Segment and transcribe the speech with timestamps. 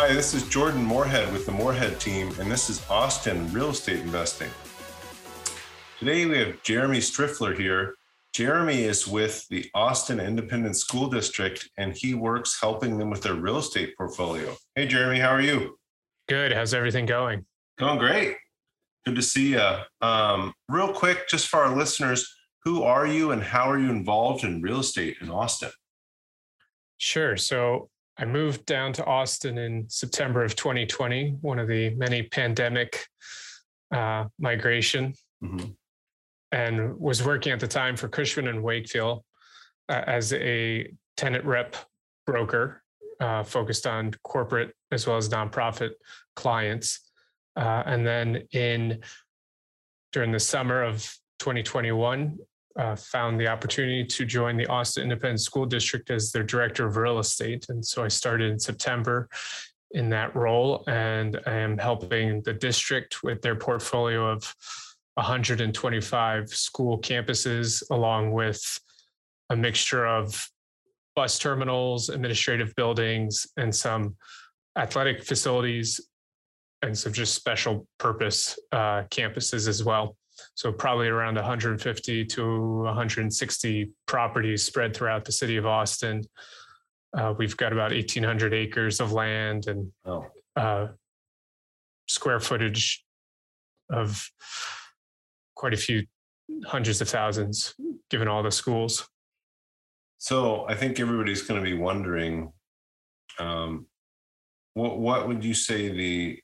[0.00, 3.98] Hi, this is Jordan Moorhead with the Moorhead team, and this is Austin Real Estate
[3.98, 4.48] Investing.
[5.98, 7.96] Today we have Jeremy Striffler here.
[8.32, 13.34] Jeremy is with the Austin Independent School District, and he works helping them with their
[13.34, 14.54] real estate portfolio.
[14.76, 15.76] Hey, Jeremy, how are you?
[16.28, 16.52] Good.
[16.52, 17.44] How's everything going?
[17.76, 18.36] Going great.
[19.04, 19.78] Good to see you.
[20.00, 22.24] Um, real quick, just for our listeners,
[22.62, 25.72] who are you and how are you involved in real estate in Austin?
[26.98, 27.36] Sure.
[27.36, 33.06] So I moved down to Austin in September of 2020, one of the many pandemic
[33.94, 35.68] uh, migration, mm-hmm.
[36.50, 39.24] and was working at the time for Cushman and Wakefield
[39.88, 41.76] uh, as a tenant rep
[42.26, 42.82] broker,
[43.20, 45.90] uh, focused on corporate as well as nonprofit
[46.34, 47.10] clients.
[47.56, 49.00] Uh, and then in
[50.12, 51.02] during the summer of
[51.38, 52.36] 2021,
[52.78, 56.96] uh, found the opportunity to join the Austin Independent School District as their director of
[56.96, 57.66] real estate.
[57.68, 59.28] And so I started in September
[59.92, 64.54] in that role, and I am helping the district with their portfolio of
[65.14, 68.80] 125 school campuses, along with
[69.50, 70.48] a mixture of
[71.16, 74.14] bus terminals, administrative buildings, and some
[74.76, 76.00] athletic facilities,
[76.82, 80.17] and some just special purpose uh, campuses as well.
[80.54, 86.24] So probably around 150 to 160 properties spread throughout the city of Austin.
[87.16, 90.26] Uh, we've got about 1,800 acres of land and oh.
[90.56, 90.88] uh,
[92.06, 93.04] square footage
[93.90, 94.28] of
[95.54, 96.06] quite a few
[96.66, 97.74] hundreds of thousands,
[98.10, 99.08] given all the schools.
[100.18, 102.52] So I think everybody's going to be wondering,
[103.38, 103.86] um,
[104.74, 106.40] what what would you say the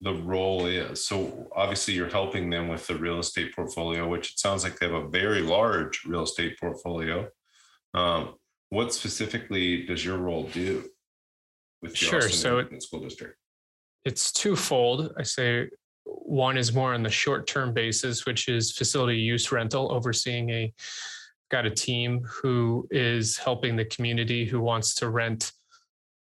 [0.00, 1.06] the role is.
[1.06, 4.86] So obviously you're helping them with the real estate portfolio, which it sounds like they
[4.86, 7.28] have a very large real estate portfolio.
[7.94, 8.34] Um,
[8.70, 10.88] what specifically does your role do
[11.82, 12.28] with sure.
[12.28, 13.36] so it, school district?
[14.04, 15.12] It's twofold.
[15.18, 15.68] I say
[16.04, 20.72] one is more on the short-term basis, which is facility use rental, overseeing a
[21.50, 25.52] got a team who is helping the community who wants to rent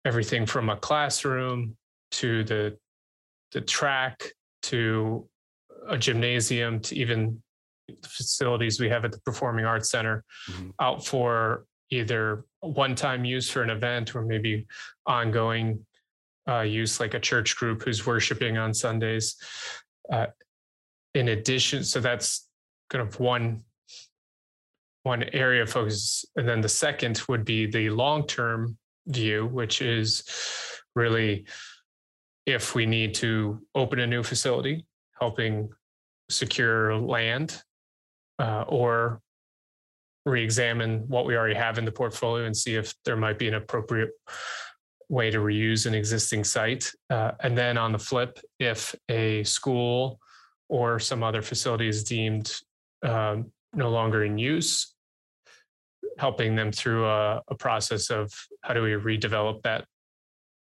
[0.04, 1.76] everything from a classroom
[2.10, 2.76] to the
[3.54, 4.22] the track
[4.62, 5.26] to
[5.88, 7.42] a gymnasium to even
[7.88, 10.70] the facilities we have at the Performing Arts Center mm-hmm.
[10.80, 14.66] out for either one-time use for an event or maybe
[15.06, 15.84] ongoing
[16.48, 19.36] uh, use like a church group who's worshiping on Sundays.
[20.10, 20.26] Uh,
[21.14, 22.48] in addition, so that's
[22.90, 23.62] kind of one
[25.04, 28.76] one area of focus, and then the second would be the long-term
[29.06, 30.24] view, which is
[30.94, 31.44] really
[32.46, 34.86] if we need to open a new facility,
[35.18, 35.70] helping
[36.30, 37.62] secure land,
[38.38, 39.20] uh, or
[40.26, 43.54] re-examine what we already have in the portfolio and see if there might be an
[43.54, 44.10] appropriate
[45.08, 46.90] way to reuse an existing site.
[47.10, 50.18] Uh, and then on the flip, if a school
[50.68, 52.54] or some other facility is deemed
[53.02, 54.94] um, no longer in use,
[56.18, 58.32] helping them through a, a process of
[58.62, 59.84] how do we redevelop that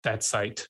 [0.05, 0.69] that site.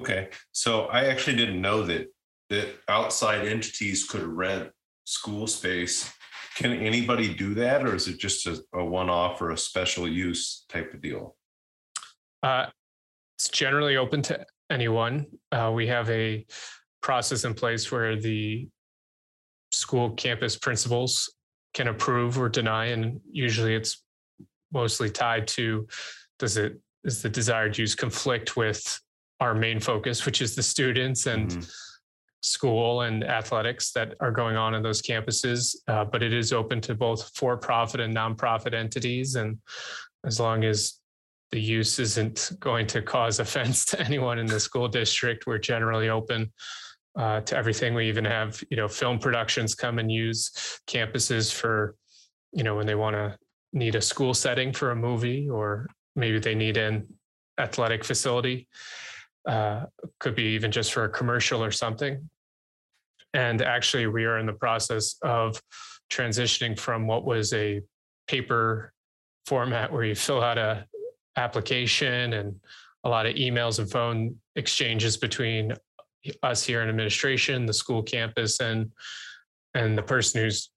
[0.00, 2.06] Okay, so I actually didn't know that
[2.50, 4.70] that outside entities could rent
[5.04, 6.10] school space.
[6.56, 10.64] Can anybody do that, or is it just a, a one-off or a special use
[10.68, 11.36] type of deal?
[12.42, 12.66] Uh,
[13.36, 15.26] it's generally open to anyone.
[15.52, 16.46] Uh, we have a
[17.00, 18.68] process in place where the
[19.70, 21.32] school campus principals
[21.74, 24.02] can approve or deny, and usually it's
[24.72, 25.86] mostly tied to
[26.38, 29.00] does it does the desired use conflict with
[29.40, 31.60] our main focus, which is the students and mm-hmm.
[32.42, 35.76] school and athletics that are going on in those campuses.
[35.86, 39.36] Uh, but it is open to both for profit and nonprofit entities.
[39.36, 39.58] And
[40.24, 40.94] as long as
[41.50, 46.08] the use isn't going to cause offense to anyone in the school district, we're generally
[46.08, 46.52] open.
[47.16, 50.52] Uh, to everything, we even have you know film productions come and use
[50.86, 51.96] campuses for
[52.52, 53.36] you know when they want to
[53.72, 57.06] need a school setting for a movie or maybe they need an
[57.58, 58.68] athletic facility
[59.48, 59.86] uh,
[60.20, 62.28] could be even just for a commercial or something.
[63.34, 65.60] And actually, we are in the process of
[66.10, 67.82] transitioning from what was a
[68.26, 68.92] paper
[69.46, 70.86] format where you fill out a
[71.36, 72.54] application and
[73.04, 75.72] a lot of emails and phone exchanges between
[76.42, 78.90] us here in administration, the school campus, and
[79.74, 80.70] and the person who's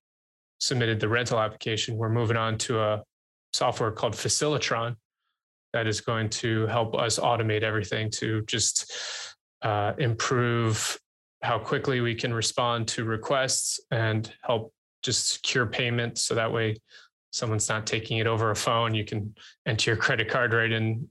[0.60, 1.96] submitted the rental application.
[1.96, 3.02] We're moving on to a
[3.52, 4.96] software called Facilitron
[5.72, 8.92] that is going to help us automate everything to just
[9.62, 10.98] uh, improve
[11.42, 14.72] how quickly we can respond to requests and help
[15.02, 16.18] just secure payment.
[16.18, 16.76] So that way
[17.30, 19.34] someone's not taking it over a phone you can
[19.66, 21.08] enter your credit card right in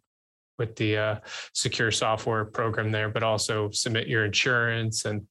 [0.60, 1.16] with the uh,
[1.54, 5.06] secure software program there but also submit your insurance.
[5.06, 5.26] And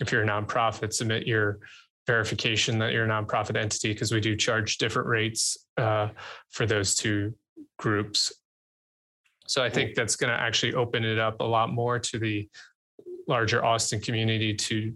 [0.00, 1.60] if you're a nonprofit submit your
[2.06, 6.08] verification that you're a nonprofit entity because we do charge different rates uh,
[6.50, 7.32] for those two
[7.78, 8.32] groups
[9.46, 12.48] so i think that's going to actually open it up a lot more to the
[13.28, 14.92] larger austin community to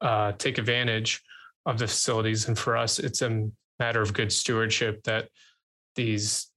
[0.00, 1.22] uh, take advantage
[1.66, 2.48] of the facilities.
[2.48, 3.48] And for us it's a
[3.78, 5.28] matter of good stewardship that
[5.94, 6.48] these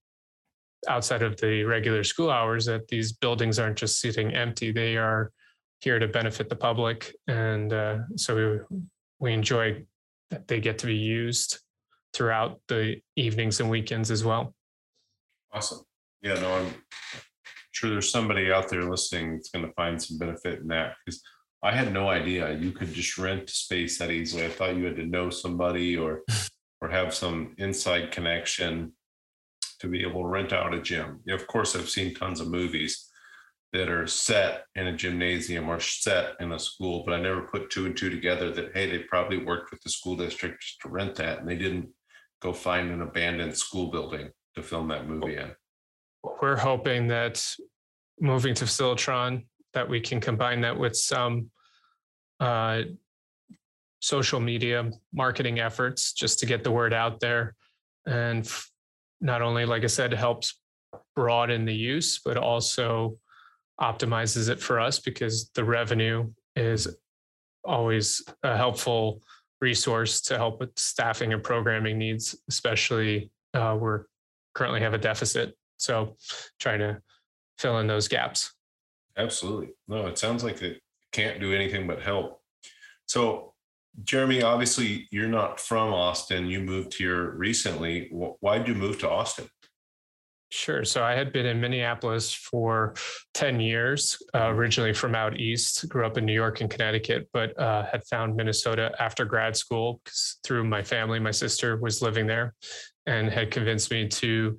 [0.88, 4.70] outside of the regular school hours that these buildings aren't just sitting empty.
[4.70, 5.30] They are
[5.80, 7.14] here to benefit the public.
[7.26, 8.78] And uh, so we,
[9.18, 9.84] we enjoy
[10.30, 11.58] that they get to be used
[12.12, 14.54] throughout the evenings and weekends as well.
[15.52, 15.80] Awesome.
[16.22, 16.74] Yeah no i'm
[17.74, 21.22] sure there's somebody out there listening that's going to find some benefit in that because
[21.62, 24.96] i had no idea you could just rent space that easily i thought you had
[24.96, 26.22] to know somebody or
[26.80, 28.92] or have some inside connection
[29.80, 31.20] to be able to rent out a gym.
[31.28, 33.10] Of course, I've seen tons of movies
[33.72, 37.70] that are set in a gymnasium or set in a school, but I never put
[37.70, 41.16] two and two together that, hey, they probably worked with the school district to rent
[41.16, 41.88] that and they didn't
[42.40, 45.42] go find an abandoned school building to film that movie oh.
[45.42, 45.50] in.
[46.40, 47.44] We're hoping that
[48.20, 49.44] moving to Facilitron,
[49.74, 51.50] that we can combine that with some
[52.40, 52.82] uh,
[54.00, 57.54] social media marketing efforts just to get the word out there.
[58.06, 58.50] And
[59.20, 60.60] not only, like I said, helps
[61.16, 63.18] broaden the use, but also
[63.80, 66.96] optimizes it for us because the revenue is
[67.64, 69.20] always a helpful
[69.60, 74.04] resource to help with staffing and programming needs, especially uh, we're
[74.54, 75.56] currently have a deficit.
[75.76, 76.16] So
[76.58, 77.00] trying to
[77.58, 78.52] fill in those gaps.
[79.16, 79.70] Absolutely.
[79.88, 80.80] No, it sounds like it
[81.12, 82.40] can't do anything but help.
[83.06, 83.54] So
[84.02, 86.46] Jeremy, obviously you're not from Austin.
[86.46, 88.08] You moved here recently.
[88.10, 89.48] Why did you move to Austin?
[90.50, 90.84] Sure.
[90.84, 92.94] So I had been in Minneapolis for
[93.34, 97.58] 10 years, uh, originally from out east, grew up in New York and Connecticut, but
[97.58, 101.18] uh, had found Minnesota after grad school because through my family.
[101.18, 102.54] My sister was living there
[103.06, 104.56] and had convinced me to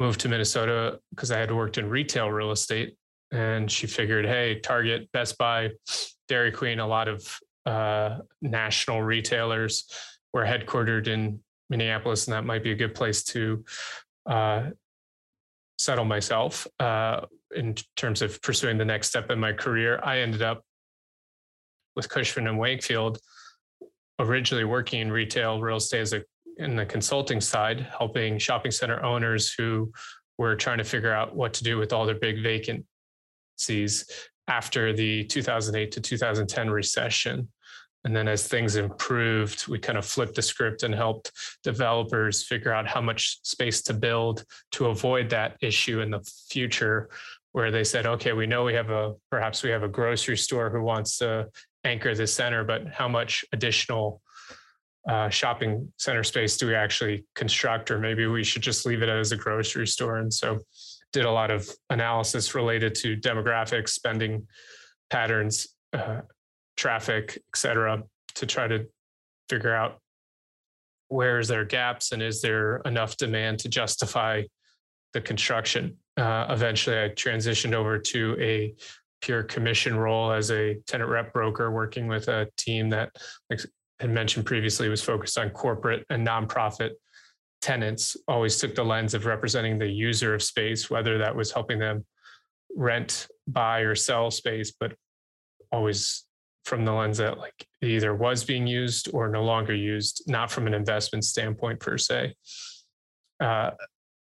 [0.00, 2.96] move to Minnesota because I had worked in retail real estate.
[3.30, 5.70] And she figured, hey, Target, Best Buy,
[6.26, 9.84] Dairy Queen, a lot of uh, national retailers
[10.32, 11.38] were headquartered in
[11.68, 13.64] Minneapolis, and that might be a good place to
[14.26, 14.70] uh,
[15.78, 17.20] settle myself uh,
[17.54, 20.00] in terms of pursuing the next step in my career.
[20.02, 20.64] I ended up
[21.94, 23.18] with Cushman and Wakefield,
[24.18, 26.24] originally working in retail real estate as a
[26.60, 29.92] in the consulting side, helping shopping center owners who
[30.38, 34.04] were trying to figure out what to do with all their big vacancies
[34.48, 37.48] after the 2008 to 2010 recession.
[38.04, 42.72] And then as things improved, we kind of flipped the script and helped developers figure
[42.72, 47.10] out how much space to build to avoid that issue in the future,
[47.52, 50.70] where they said, okay, we know we have a perhaps we have a grocery store
[50.70, 51.48] who wants to
[51.84, 54.22] anchor the center, but how much additional
[55.10, 57.90] uh, shopping center space do we actually construct?
[57.90, 60.18] Or maybe we should just leave it as a grocery store.
[60.18, 60.58] And so
[61.12, 64.46] did a lot of analysis related to demographics, spending
[65.08, 66.20] patterns, uh,
[66.76, 68.02] traffic, et cetera,
[68.36, 68.86] to try to
[69.48, 69.98] figure out
[71.08, 74.42] where is there gaps and is there enough demand to justify
[75.12, 75.96] the construction.
[76.16, 78.74] Uh, eventually, I transitioned over to a
[79.20, 83.10] pure commission role as a tenant rep broker, working with a team that,
[84.00, 86.92] had mentioned previously, was focused on corporate and nonprofit
[87.60, 91.78] tenants always took the lens of representing the user of space, whether that was helping
[91.78, 92.04] them
[92.74, 94.94] rent, buy, or sell space, but
[95.70, 96.24] always
[96.64, 100.50] from the lens that like it either was being used or no longer used, not
[100.50, 102.34] from an investment standpoint per se.
[103.40, 103.70] Uh,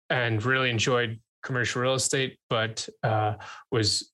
[0.10, 3.34] and really enjoyed commercial real estate, but uh,
[3.72, 4.12] was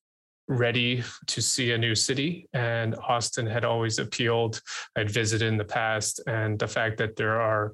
[0.48, 2.48] ready to see a new city.
[2.54, 4.62] And Austin had always appealed.
[4.96, 7.74] I'd visited in the past, and the fact that there are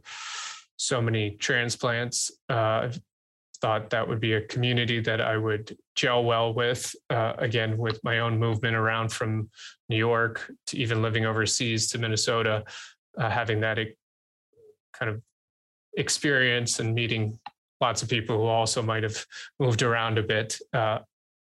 [0.78, 2.32] so many transplants.
[2.48, 2.90] Uh,
[3.62, 6.96] thought that would be a community that I would gel well with.
[7.10, 9.50] Uh, again, with my own movement around from
[9.90, 12.64] New York to even living overseas to Minnesota,
[13.18, 13.78] uh, having that
[14.94, 15.22] kind of
[15.98, 17.40] experience and meeting
[17.82, 19.26] lots of people who also might have
[19.60, 20.58] moved around a bit.
[20.74, 21.00] Uh,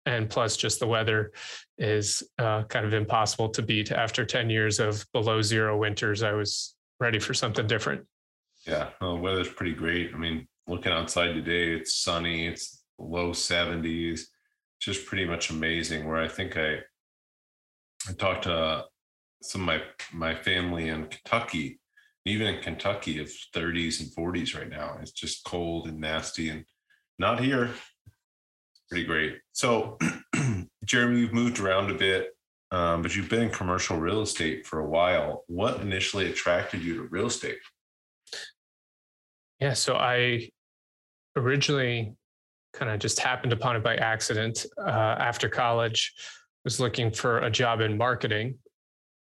[0.07, 1.33] and plus just the weather
[1.79, 3.93] is uh, kind of impossible to beat.
[3.93, 8.07] After 10 years of below zero winters, I was ready for something different.
[8.67, 10.13] Yeah, well, the weather's pretty great.
[10.15, 14.23] I mean, looking outside today, it's sunny, it's low 70s,
[14.81, 16.07] just pretty much amazing.
[16.07, 16.79] Where I think I
[18.09, 18.85] I talked to
[19.43, 19.83] some of my
[20.13, 21.81] my family in Kentucky,
[22.25, 24.99] even in Kentucky, it's 30s and 40s right now.
[25.01, 26.65] It's just cold and nasty, and
[27.19, 27.71] not here.
[28.89, 29.39] Pretty great.
[29.53, 29.99] So,
[30.85, 32.37] Jeremy, you've moved around a bit,
[32.71, 35.45] um, but you've been in commercial real estate for a while.
[35.49, 37.59] What initially attracted you to real estate?
[39.61, 40.51] Yeah, so I
[41.35, 42.15] originally
[42.73, 46.13] kind of just happened upon it by accident uh, after college
[46.65, 48.59] was looking for a job in marketing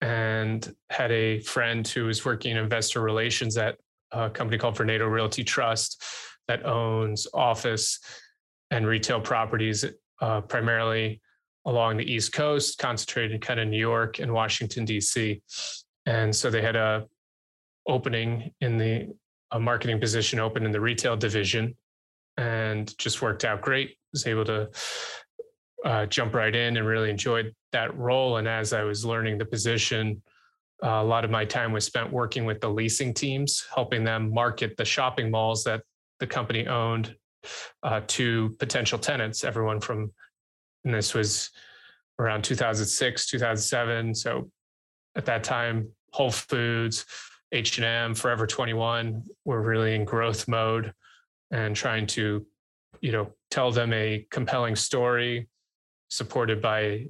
[0.02, 3.78] and had a friend who was working in investor relations at
[4.12, 6.04] a company called Vornado Realty Trust
[6.48, 8.00] that owns office
[8.72, 9.86] and retail properties
[10.22, 11.22] uh, primarily
[11.66, 15.42] along the East Coast, concentrated kind of New York and Washington D.C.
[16.06, 17.06] And so they had a
[17.88, 19.08] opening in the
[19.52, 21.76] a marketing position open in the retail division,
[22.38, 23.98] and just worked out great.
[24.12, 24.70] Was able to
[25.84, 28.38] uh, jump right in and really enjoyed that role.
[28.38, 30.22] And as I was learning the position,
[30.84, 34.34] uh, a lot of my time was spent working with the leasing teams, helping them
[34.34, 35.84] market the shopping malls that
[36.20, 37.16] the company owned
[37.84, 39.44] uh, to potential tenants.
[39.44, 40.12] Everyone from,
[40.84, 41.52] and this was
[42.20, 44.16] around 2006, 2007.
[44.16, 44.50] So
[45.16, 47.06] at that time, Whole Foods,
[47.52, 50.94] H&M, Forever 21 were really in growth mode
[51.52, 52.46] and trying to,
[53.02, 55.48] you know, tell them a compelling story
[56.10, 57.08] supported by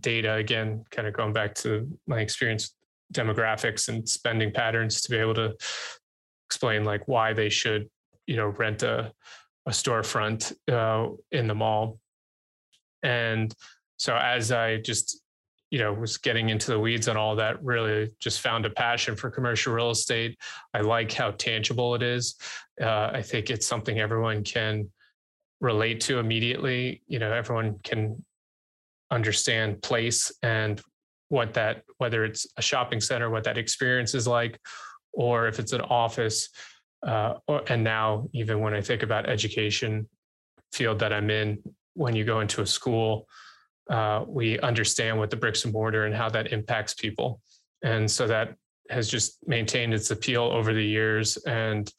[0.00, 2.74] data again kind of going back to my experience
[3.12, 5.54] demographics and spending patterns to be able to
[6.48, 7.88] explain like why they should
[8.26, 9.12] you know rent a,
[9.66, 11.98] a storefront uh, in the mall.
[13.02, 13.54] And
[13.96, 15.20] so as i just
[15.70, 19.16] you know was getting into the weeds on all that really just found a passion
[19.16, 20.38] for commercial real estate.
[20.72, 22.36] I like how tangible it is.
[22.80, 24.90] Uh, i think it's something everyone can
[25.60, 27.02] relate to immediately.
[27.06, 28.24] You know everyone can
[29.10, 30.80] understand place and
[31.28, 34.58] what that whether it's a shopping center what that experience is like
[35.12, 36.48] or if it's an office
[37.06, 40.08] uh, or, and now even when i think about education
[40.72, 41.58] field that i'm in
[41.94, 43.26] when you go into a school
[43.90, 47.40] uh, we understand what the bricks and mortar and how that impacts people.
[47.82, 48.54] And so that
[48.90, 51.36] has just maintained its appeal over the years.
[51.38, 51.90] And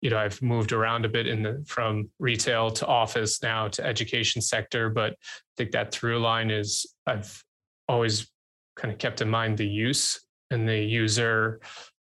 [0.00, 3.84] you know i've moved around a bit in the from retail to office now to
[3.84, 5.16] education sector but i
[5.56, 7.42] think that through line is i've
[7.88, 8.30] always
[8.76, 11.58] kind of kept in mind the use and the user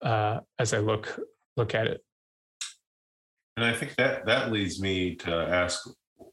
[0.01, 1.19] uh, as i look
[1.55, 2.03] look at it
[3.57, 5.87] and i think that that leads me to ask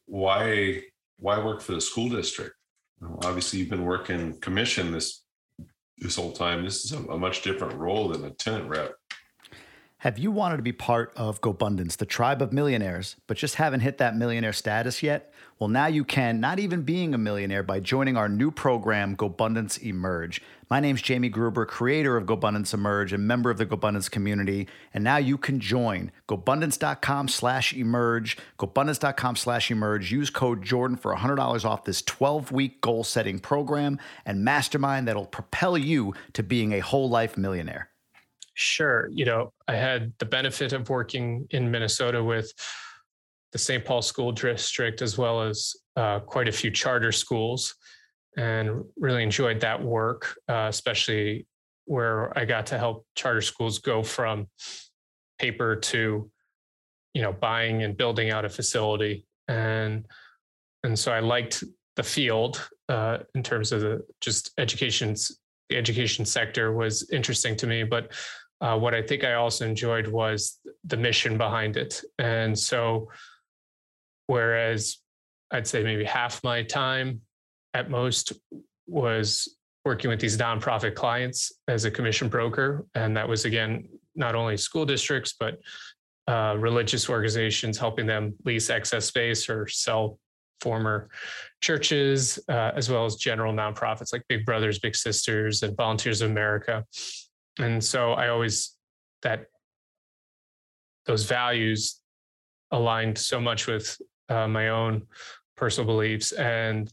[0.07, 0.81] why
[1.19, 2.55] why work for the school district
[3.25, 5.25] obviously you've been working commission this
[5.99, 8.93] this whole time this is a, a much different role than a tenant rep
[10.03, 13.83] have you wanted to be part of GoBundance, the tribe of millionaires, but just haven't
[13.83, 15.33] hit that millionaire status yet?
[15.61, 19.81] Well, now you can, not even being a millionaire, by joining our new program, GoBundance
[19.81, 20.43] Emerge.
[20.73, 24.69] My name's Jamie Gruber, creator of GoBundance Emerge and member of the GoBundance community.
[24.95, 30.11] And now you can join GoBundance.com slash emerge, GoBundance.com slash emerge.
[30.11, 35.27] Use code Jordan for $100 off this 12 week goal setting program and mastermind that'll
[35.27, 37.91] propel you to being a whole life millionaire.
[38.55, 39.11] Sure.
[39.13, 42.51] You know, I had the benefit of working in Minnesota with
[43.53, 43.85] the St.
[43.85, 47.75] Paul School District as well as uh, quite a few charter schools
[48.37, 51.47] and really enjoyed that work, uh, especially
[51.85, 54.47] where I got to help charter schools go from
[55.39, 56.31] paper to
[57.15, 60.07] you know buying and building out a facility and
[60.85, 61.65] and so I liked
[61.97, 67.67] the field uh, in terms of the just education's the education sector was interesting to
[67.67, 68.13] me but
[68.63, 72.01] uh, what I think I also enjoyed was the mission behind it.
[72.19, 73.09] And so,
[74.29, 74.99] whereas
[75.51, 77.23] I'd say maybe half my time
[77.75, 78.33] at most
[78.87, 82.87] was working with these nonprofit clients as a commission broker.
[82.95, 85.59] And that was, again, not only school districts, but
[86.29, 90.19] uh, religious organizations, helping them lease excess space or sell
[90.61, 91.09] former
[91.61, 96.31] churches, uh, as well as general nonprofits like Big Brothers, Big Sisters, and Volunteers of
[96.31, 96.85] America
[97.59, 98.77] and so i always
[99.23, 99.47] that
[101.07, 102.01] those values
[102.71, 105.03] aligned so much with uh, my own
[105.57, 106.93] personal beliefs and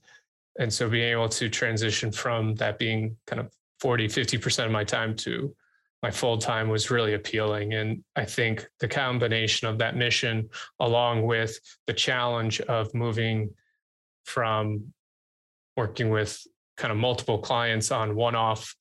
[0.60, 4.84] and so being able to transition from that being kind of 40 50% of my
[4.84, 5.56] time to
[6.04, 7.74] my full time was really appealing.
[7.74, 10.50] And i think the combination of that mission
[10.80, 13.50] along with the challenge of moving
[14.26, 14.94] from
[15.76, 16.46] working with
[16.78, 18.76] kind of multiple clients on one-off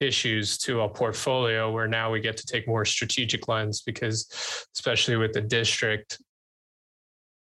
[0.00, 4.26] issues to a portfolio where now we get to take more strategic lens because
[4.74, 6.20] especially with the district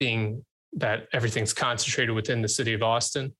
[0.00, 3.32] being that everything's concentrated within the city of Austin,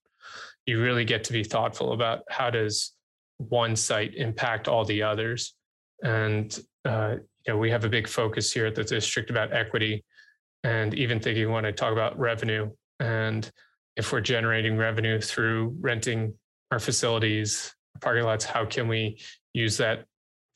[0.69, 2.93] you really get to be thoughtful about how does
[3.39, 5.55] one site impact all the others.
[6.05, 7.15] And uh,
[7.47, 10.05] you know, we have a big focus here at the district about equity
[10.65, 12.71] and even thinking when I talk about revenue
[13.01, 13.51] and
[13.97, 16.35] if we're generating revenue through renting
[16.71, 19.19] our facilities, parking lots, how can we
[19.55, 20.05] use that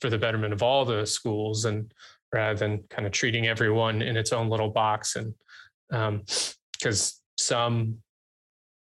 [0.02, 1.90] for the betterment of all the schools and
[2.35, 5.35] rather than kind of treating everyone in its own little box and
[5.88, 8.01] because um, some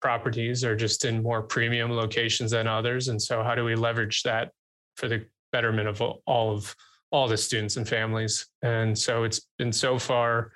[0.00, 3.08] properties are just in more premium locations than others.
[3.08, 4.50] And so how do we leverage that
[4.96, 6.74] for the betterment of all of
[7.10, 8.46] all the students and families?
[8.62, 10.52] And so it's been so far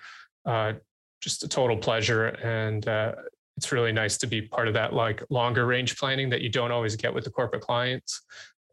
[0.47, 0.75] uh,
[1.21, 2.27] just a total pleasure.
[2.27, 3.13] And uh,
[3.57, 6.73] it's really nice to be part of that like longer range planning that you don't
[6.73, 8.23] always get with the corporate clients.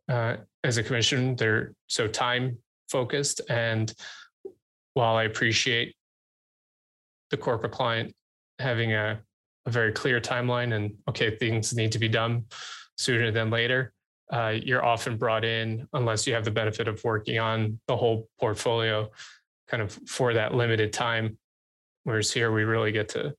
[0.10, 2.58] Uh, as a commission they're so time
[2.90, 3.42] focused.
[3.50, 3.94] And
[4.94, 5.96] while i appreciate
[7.30, 8.14] the corporate client
[8.60, 9.20] having a,
[9.66, 12.46] a very clear timeline and okay things need to be done
[12.98, 13.94] sooner than later
[14.32, 18.30] uh, you're often brought in unless you have the benefit of working on the whole
[18.40, 19.10] portfolio
[19.68, 21.38] kind of for that limited time.
[22.04, 23.34] Whereas here we really get to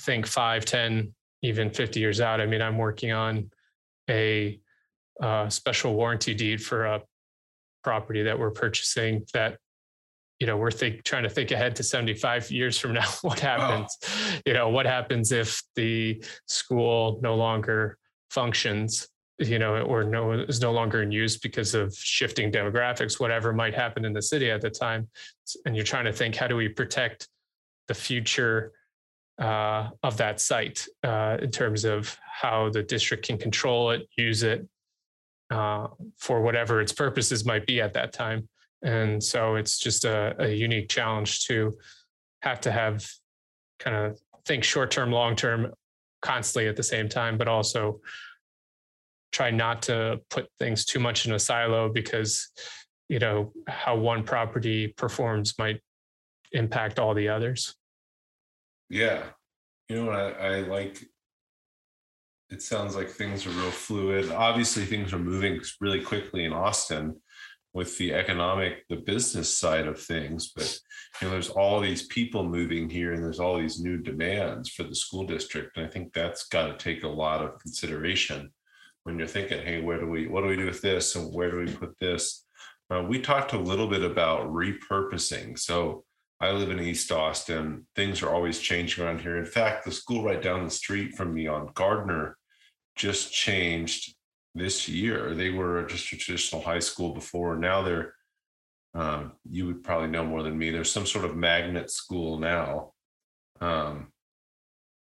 [0.00, 2.40] think 5 10 even 50 years out.
[2.40, 3.50] I mean i'm working on
[4.08, 4.58] a
[5.20, 7.02] uh, special warranty deed for a
[7.84, 9.58] property that we're purchasing that
[10.40, 13.96] you know we're think, trying to think ahead to 75 years from now what happens?
[14.02, 14.38] Oh.
[14.46, 17.98] you know what happens if the school no longer
[18.30, 23.52] functions you know or no is no longer in use because of shifting demographics whatever
[23.52, 25.08] might happen in the city at the time?
[25.66, 27.28] And you're trying to think how do we protect
[27.88, 28.72] the future
[29.38, 34.42] uh, of that site uh, in terms of how the district can control it use
[34.42, 34.66] it
[35.50, 35.88] uh,
[36.18, 38.48] for whatever its purposes might be at that time
[38.82, 41.72] and so it's just a, a unique challenge to
[42.42, 43.06] have to have
[43.78, 45.72] kind of think short term, long term
[46.22, 48.00] constantly at the same time, but also
[49.32, 52.48] try not to put things too much in a silo because
[53.08, 55.80] you know how one property performs might
[56.52, 57.74] impact all the others.
[58.88, 59.22] Yeah.
[59.88, 60.16] You know what?
[60.16, 61.04] I, I, like
[62.48, 64.30] it sounds like things are real fluid.
[64.30, 67.16] Obviously things are moving really quickly in austin
[67.72, 70.78] with the economic the business side of things but
[71.20, 74.82] you know there's all these people moving here and there's all these new demands for
[74.82, 75.76] the school district.
[75.76, 78.50] And i think that's got to take a lot of consideration
[79.04, 81.14] when you're thinking hey where do we what do we do with this?
[81.16, 82.44] And where do we put this?
[82.92, 85.58] Uh, we talked a little bit about repurposing.
[85.58, 86.04] So
[86.40, 87.86] i live in east austin.
[87.94, 89.38] Things are always changing around here.
[89.38, 92.36] In fact the school right down the street from me on gardner
[92.96, 94.14] just changed
[94.54, 95.34] this year.
[95.34, 97.56] They were just a traditional high school before.
[97.56, 98.14] Now they're,
[98.94, 100.70] um, you would probably know more than me.
[100.70, 102.92] There's some sort of magnet school now.
[103.60, 104.12] Um,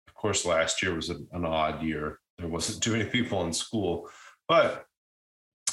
[0.07, 2.19] of course, last year was a, an odd year.
[2.37, 4.09] There wasn't too many people in school,
[4.47, 4.85] but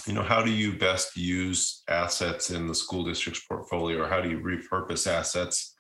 [0.07, 4.21] you know, how do you best use assets in the school district's portfolio, or how
[4.21, 5.77] do you repurpose assets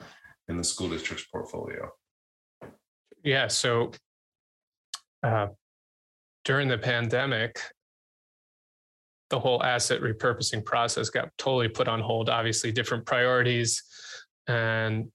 [0.48, 1.90] in the school district's portfolio?
[3.24, 3.92] Yeah, so
[5.22, 5.48] uh,
[6.44, 7.60] during the pandemic,
[9.30, 12.28] the whole asset repurposing process got totally put on hold.
[12.28, 13.82] Obviously, different priorities
[14.46, 15.10] and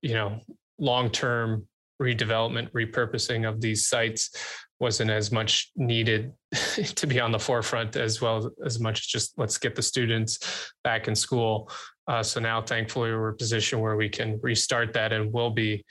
[0.00, 0.40] you know
[0.78, 1.66] long-term
[2.00, 4.30] redevelopment, repurposing of these sites
[4.78, 6.32] wasn't as much needed
[6.94, 11.08] to be on the forefront as well as much just let's get the students back
[11.08, 11.70] in school.
[12.06, 15.50] Uh, so now, thankfully, we're in a position where we can restart that, and we'll
[15.50, 15.84] be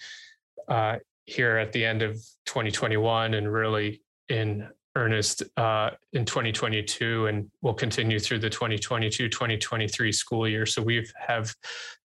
[0.69, 2.13] uh, here at the end of
[2.45, 10.47] 2021 and really in earnest uh, in 2022 and will continue through the 2022-2023 school
[10.47, 10.65] year.
[10.65, 11.53] So we have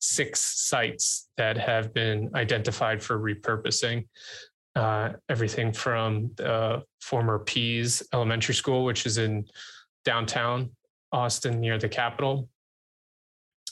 [0.01, 4.07] six sites that have been identified for repurposing.
[4.77, 9.45] Uh, everything from the former Pease Elementary School, which is in
[10.05, 10.71] downtown
[11.13, 12.49] Austin near the Capitol.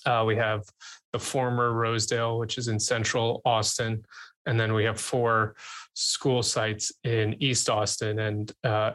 [0.04, 0.64] Uh, we have
[1.12, 4.04] the former Rosedale, which is in central Austin.
[4.46, 5.54] And then we have four
[5.94, 8.18] school sites in East Austin.
[8.18, 8.92] And uh,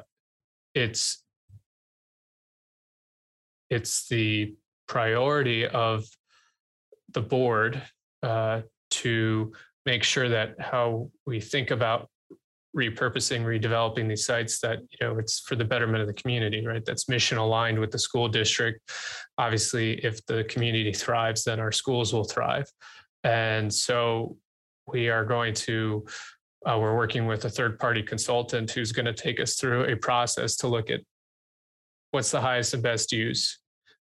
[0.76, 1.24] it's
[3.70, 4.54] it's the
[4.88, 6.06] priority of
[7.14, 7.82] the board
[8.22, 9.52] uh, to
[9.86, 12.10] make sure that how we think about
[12.76, 16.84] repurposing redeveloping these sites that you know it's for the betterment of the community right?
[16.86, 18.80] That's mission aligned with the school district.
[19.38, 22.66] Obviously if the community thrives then our schools will thrive.
[23.24, 24.38] And so
[24.88, 26.06] we are going to
[26.66, 29.96] uh, we're working with a third party consultant who's going to take us through a
[29.96, 31.02] process to look at
[32.12, 33.60] what's the highest and best use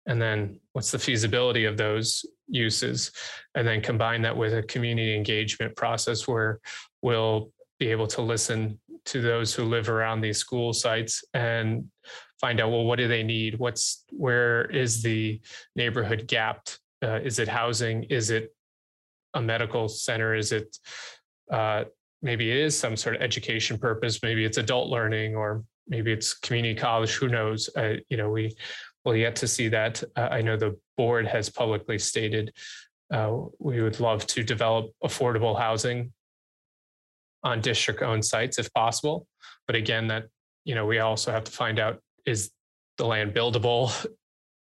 [0.06, 3.10] and then what's the feasibility of those uses
[3.54, 6.60] and then combine that with a community engagement process where
[7.02, 11.84] we'll be able to listen to those who live around these school sites and
[12.40, 13.58] find out well what do they need?
[13.58, 15.40] What's where is the
[15.74, 16.78] neighborhood gapped?
[17.02, 18.04] Uh, is it housing?
[18.04, 18.54] Is it
[19.34, 20.34] a medical center?
[20.34, 20.76] Is it
[21.52, 21.84] uh,
[22.26, 26.34] maybe it is some sort of education purpose maybe it's adult learning or maybe it's
[26.34, 27.70] community college who knows?
[27.76, 28.54] Uh, you know we
[29.04, 30.02] will yet to see that.
[30.16, 32.52] Uh, i know the board has publicly stated
[33.14, 36.12] uh, we would love to develop affordable housing
[37.44, 39.26] on district owned sites if possible.
[39.66, 40.24] But again that
[40.64, 42.50] you know we also have to find out is
[42.98, 43.84] the land buildable?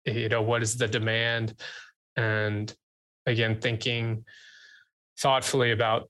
[0.08, 1.54] You know what is the demand?
[2.14, 2.72] And
[3.32, 4.24] again thinking
[5.18, 6.08] thoughtfully about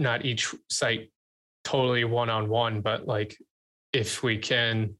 [0.00, 1.10] not each site
[1.62, 3.36] totally one on one but like
[3.92, 4.94] if we can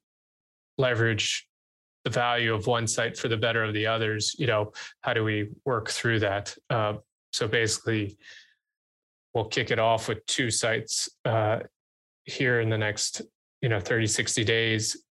[0.78, 1.48] leverage
[2.04, 5.24] the value of one site for the better of the others you know how do
[5.24, 6.54] we work through that?
[6.68, 6.94] Uh,
[7.32, 8.16] so basically
[9.34, 11.60] we'll kick it off with two sites uh,
[12.24, 13.22] here in the next
[13.60, 15.04] you know 30 60 days.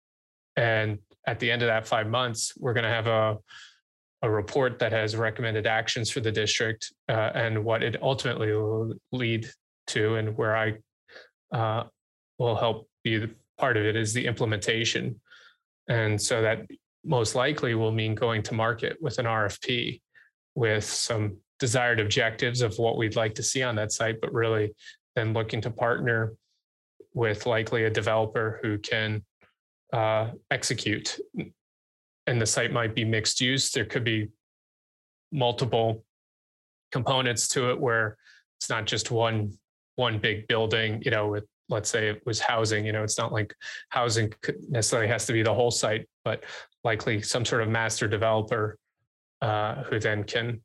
[0.55, 3.37] And at the end of that five months we're going to have a
[4.23, 8.93] a report that has recommended actions for the district uh, and what it ultimately will
[9.11, 9.47] lead
[9.87, 10.73] to and where i
[11.51, 11.83] uh,
[12.37, 15.19] will help be the part of it is the implementation
[15.87, 16.59] and so that
[17.03, 19.99] most likely will mean going to market with an rfp
[20.55, 24.73] with some desired objectives of what we'd like to see on that site but really
[25.15, 26.33] then looking to partner
[27.17, 29.23] with likely a developer who can
[29.91, 31.19] uh, execute.
[32.27, 33.71] And the site might be mixed use.
[33.71, 34.29] There could be
[35.31, 36.03] multiple
[36.91, 38.17] components to it where
[38.59, 39.53] it's not just one
[39.97, 41.01] one big building.
[41.03, 42.85] You know, with let's say it was housing.
[42.85, 43.53] You know, it's not like
[43.89, 44.33] housing
[44.69, 46.43] necessarily has to be the whole site, but
[46.83, 48.77] likely some sort of master developer
[49.41, 50.61] uh, who then can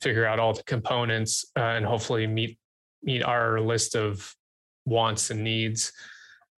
[0.00, 2.58] figure out all the components uh, and hopefully meet
[3.02, 4.34] meet our list of
[4.86, 5.92] wants and needs.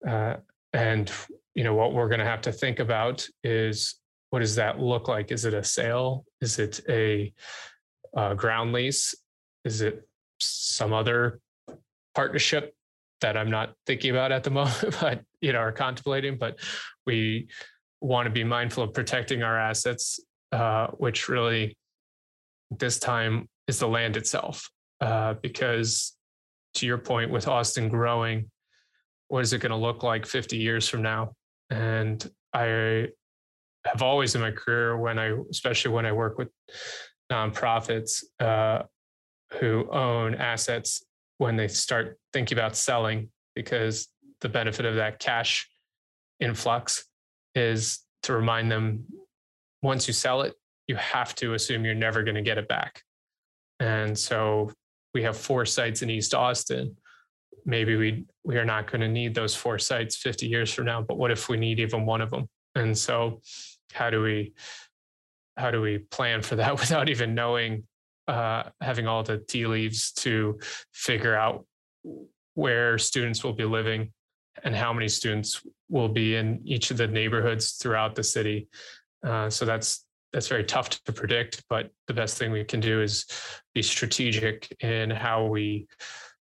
[0.07, 0.36] Uh,
[0.73, 1.12] and
[1.55, 3.95] you know what we're going to have to think about is
[4.29, 5.31] what does that look like?
[5.31, 6.25] Is it a sale?
[6.39, 7.34] Is it a,
[8.15, 9.13] a ground lease?
[9.65, 10.07] Is it
[10.39, 11.39] some other
[12.15, 12.74] partnership
[13.21, 16.38] that I'm not thinking about at the moment, but you know are contemplating?
[16.38, 16.60] But
[17.06, 17.47] we
[18.02, 20.19] want to be mindful of protecting our assets,
[20.52, 21.78] uh, which really
[22.71, 24.69] this time is the land itself,
[25.02, 26.17] uh, because
[26.76, 28.50] to your point with Austin growing,
[29.28, 31.34] what is it going to look like 50 years from now?
[31.69, 33.10] And I
[33.86, 36.50] have always in my career, when I, especially when I work with
[37.32, 38.84] nonprofits uh,
[39.60, 41.04] who own assets,
[41.41, 44.08] when they start thinking about selling, because
[44.41, 45.69] the benefit of that cash
[46.39, 47.06] influx
[47.56, 49.06] is to remind them
[49.82, 50.54] once you sell it,
[50.88, 53.01] you have to assume you're never going to get it back.
[53.80, 54.71] And so
[55.13, 56.95] we have four sites in East Austin
[57.65, 61.01] maybe we we are not going to need those four sites 50 years from now
[61.01, 63.41] but what if we need even one of them and so
[63.93, 64.54] how do we
[65.58, 67.84] how do we plan for that without even knowing
[68.31, 70.59] uh, having all the tea leaves to
[70.93, 71.65] figure out
[72.53, 74.11] where students will be living
[74.63, 78.67] and how many students will be in each of the neighborhoods throughout the city
[79.25, 83.01] uh, so that's that's very tough to predict but the best thing we can do
[83.01, 83.25] is
[83.73, 85.87] be strategic in how we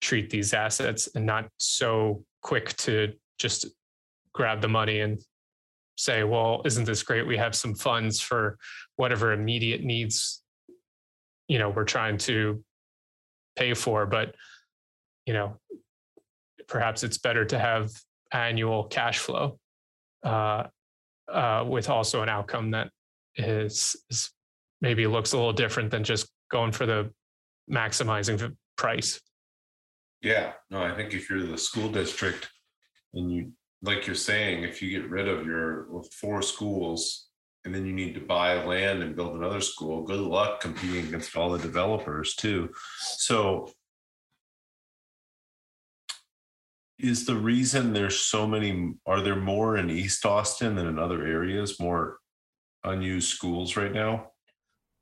[0.00, 3.66] treat these assets and not so quick to just
[4.32, 5.20] grab the money and
[5.98, 7.26] say, well, isn't this great?
[7.26, 8.56] We have some funds for
[8.96, 10.42] whatever immediate needs,
[11.48, 12.62] you know, we're trying to
[13.56, 14.06] pay for.
[14.06, 14.34] But,
[15.26, 15.58] you know,
[16.68, 17.90] perhaps it's better to have
[18.32, 19.58] annual cash flow
[20.24, 20.64] uh,
[21.32, 22.90] uh, with also an outcome that
[23.36, 24.30] is, is
[24.80, 27.10] maybe looks a little different than just going for the
[27.70, 29.20] maximizing the price.
[30.22, 32.48] Yeah, no, I think if you're the school district
[33.14, 37.27] and you, like you're saying, if you get rid of your four schools
[37.68, 41.36] and then you need to buy land and build another school, good luck competing against
[41.36, 42.70] all the developers too.
[43.00, 43.70] So
[46.98, 51.26] is the reason there's so many are there more in East Austin than in other
[51.26, 52.20] areas, more
[52.84, 54.30] unused schools right now?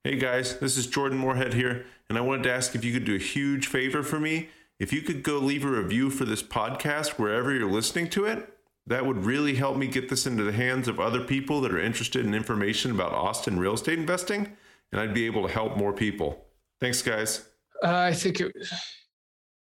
[0.02, 3.04] Hey guys, this is Jordan Moorhead here, and I wanted to ask if you could
[3.04, 4.48] do a huge favor for me
[4.80, 8.55] if you could go leave a review for this podcast wherever you're listening to it,
[8.86, 11.80] that would really help me get this into the hands of other people that are
[11.80, 14.56] interested in information about Austin real estate investing,
[14.92, 16.46] and I'd be able to help more people.
[16.80, 17.48] Thanks, guys.
[17.82, 18.52] Uh, I think it,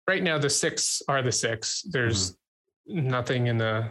[0.08, 1.82] right now the six are the six.
[1.82, 2.32] There's
[2.90, 3.08] mm-hmm.
[3.08, 3.90] nothing in the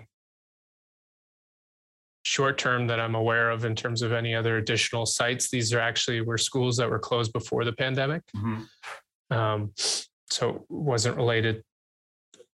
[2.24, 5.50] short term that I'm aware of in terms of any other additional sites.
[5.50, 8.24] These are actually were schools that were closed before the pandemic.
[8.36, 9.38] Mm-hmm.
[9.38, 11.64] Um, so it wasn't related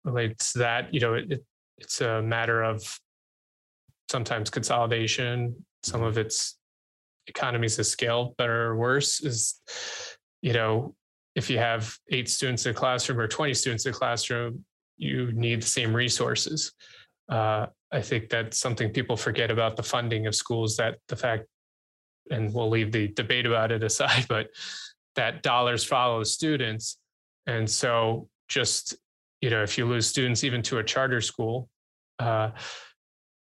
[0.03, 0.93] related to that.
[0.93, 1.45] You know, it, it,
[1.81, 2.99] it's a matter of
[4.09, 5.65] sometimes consolidation.
[5.83, 6.57] Some of it's
[7.27, 9.21] economies of scale, better or worse.
[9.21, 9.59] Is
[10.41, 10.95] you know,
[11.35, 14.63] if you have eight students in a classroom or 20 students in a classroom,
[14.97, 16.73] you need the same resources.
[17.29, 21.45] Uh, I think that's something people forget about the funding of schools that the fact,
[22.29, 24.49] and we'll leave the debate about it aside, but
[25.15, 26.97] that dollars follow students.
[27.47, 28.95] And so just,
[29.41, 31.69] you know, if you lose students even to a charter school,
[32.21, 32.51] uh,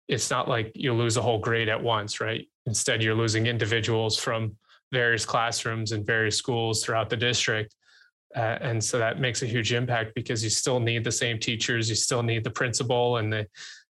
[0.08, 2.48] it's not like you lose a whole grade at once, right?
[2.66, 4.56] Instead, you're losing individuals from
[4.92, 7.76] various classrooms and various schools throughout the district.
[8.36, 11.90] Uh, and so that makes a huge impact because you still need the same teachers,
[11.90, 13.46] you still need the principal and the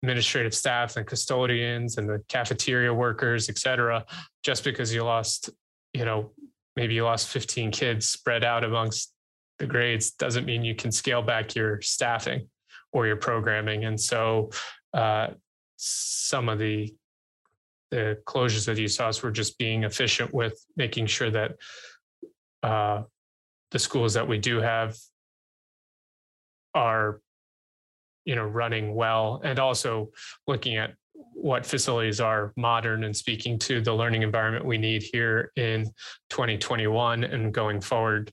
[0.04, 4.04] administrative staff and custodians and the cafeteria workers, et cetera,
[4.44, 5.50] just because you lost,
[5.94, 6.32] you know,
[6.76, 9.14] maybe you lost 15 kids spread out amongst
[9.60, 12.50] the grades doesn't mean you can scale back your staffing
[12.94, 13.86] or your programming.
[13.86, 14.52] And so
[14.94, 15.28] uh,
[15.78, 16.94] some of the
[17.92, 21.58] the closures that you saw were just being efficient with making sure that
[22.64, 23.04] uh,
[23.72, 24.96] the schools that we do have
[26.74, 27.20] are
[28.24, 30.10] you know running well and also
[30.48, 30.94] looking at
[31.34, 35.86] what facilities are modern and speaking to the learning environment we need here in
[36.30, 38.32] 2021 and going forward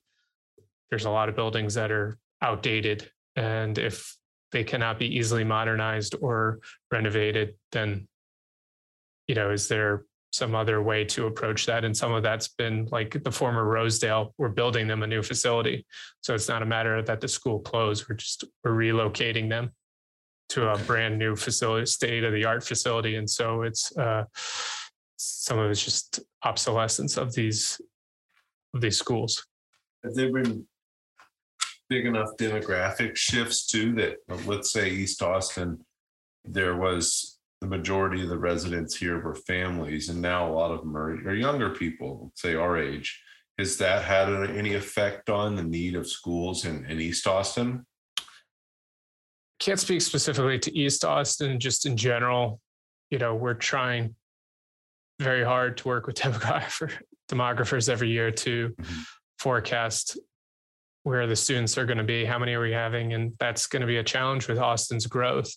[0.89, 4.15] there's a lot of buildings that are outdated and if
[4.51, 6.59] they cannot be easily modernized or
[6.91, 8.07] renovated then
[9.29, 11.85] you know, is there some other way to approach that?
[11.85, 15.85] And some of that's been like the former Rosedale, we're building them a new facility.
[16.21, 19.69] So it's not a matter that the school closed, we're just we're relocating them
[20.49, 23.15] to a brand new facility, state of the art facility.
[23.15, 24.23] And so it's uh,
[25.15, 27.79] some of it's just obsolescence of these
[28.73, 29.45] of these schools.
[30.03, 30.65] Have there been
[31.89, 35.83] big enough demographic shifts too that let's say East Austin,
[36.45, 40.79] there was the majority of the residents here were families, and now a lot of
[40.79, 43.21] them are, are younger people, say our age.
[43.57, 47.85] Has that had any effect on the need of schools in, in East Austin?
[49.59, 52.61] Can't speak specifically to East Austin, just in general.
[53.11, 54.15] You know, we're trying
[55.19, 56.93] very hard to work with demographer,
[57.29, 58.99] demographers every year to mm-hmm.
[59.39, 60.17] forecast
[61.03, 63.81] where the students are going to be, how many are we having, and that's going
[63.81, 65.51] to be a challenge with Austin's growth.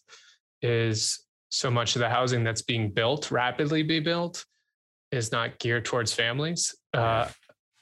[0.63, 4.45] Is so much of the housing that's being built, rapidly be built,
[5.11, 6.75] is not geared towards families.
[6.95, 7.29] Uh,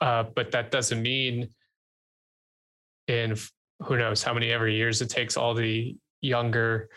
[0.00, 1.48] uh, but that doesn't mean
[3.06, 3.36] in
[3.80, 6.88] who knows how many ever years it takes all the younger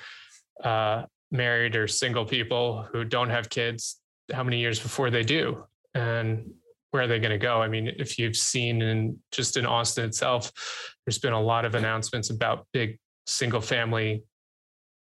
[0.64, 4.00] uh, married or single people who don't have kids,
[4.32, 5.64] how many years before they do?
[5.94, 6.54] And
[6.94, 7.60] where are they going to go?
[7.60, 10.52] I mean, if you've seen in just in Austin itself,
[11.06, 14.24] there's been a lot of announcements about big single family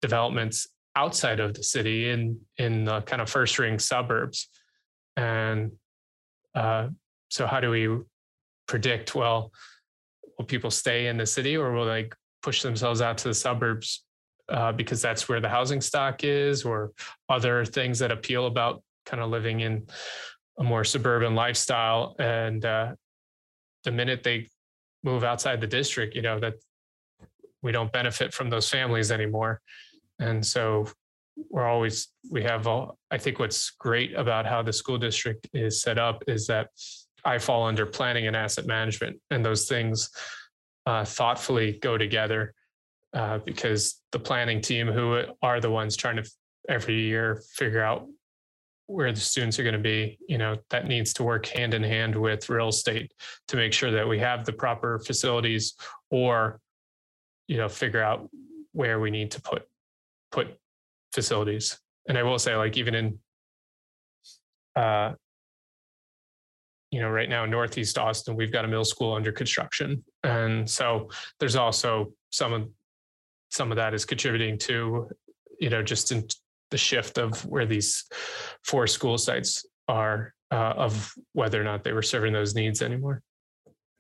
[0.01, 4.49] developments outside of the city in in the kind of first ring suburbs
[5.17, 5.73] and
[6.55, 6.87] uh,
[7.29, 7.89] so how do we
[8.69, 9.51] predict well
[10.39, 12.09] will people stay in the city or will they
[12.43, 14.05] push themselves out to the suburbs
[14.51, 16.93] uh, because that's where the housing stock is or
[17.29, 19.87] other things that appeal about kind of living in
[20.59, 22.15] a more suburban lifestyle.
[22.19, 22.95] And uh,
[23.85, 24.49] the minute they
[25.03, 26.55] move outside the district you know that
[27.63, 29.61] we don't benefit from those families anymore.
[30.19, 30.87] And so
[31.51, 35.83] we're always, we have, all, I think what's great about how the school district is
[35.83, 36.69] set up is that
[37.25, 40.11] I fall under planning and asset management, and those things
[40.87, 42.53] uh, thoughtfully go together
[43.15, 46.31] uh, because the planning team, who are the ones trying to
[46.69, 48.07] every year figure out
[48.87, 51.83] where the students are going to be, you know, that needs to work hand in
[51.83, 53.13] hand with real estate
[53.49, 55.75] to make sure that we have the proper facilities
[56.11, 56.61] or,
[57.49, 58.29] you know, figure out
[58.73, 59.63] where we need to put
[60.31, 60.59] put
[61.13, 61.79] facilities.
[62.09, 63.19] And I will say, like, even in,
[64.77, 65.13] uh,
[66.91, 70.05] you know, right now in Northeast Austin, we've got a middle school under construction.
[70.23, 71.09] And so
[71.41, 72.69] there's also some of,
[73.51, 75.09] some of that is contributing to,
[75.61, 76.27] you know, just in
[76.71, 78.05] the shift of where these
[78.63, 83.23] four school sites are uh, of whether or not they were serving those needs anymore.